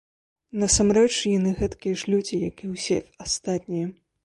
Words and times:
Насамрэч, 0.61 1.11
яны 1.37 1.51
гэткія 1.59 1.95
ж 2.03 2.15
людзі, 2.15 2.41
як 2.49 2.65
і 2.69 2.73
ўсе 2.73 3.01
астатнія! 3.29 3.95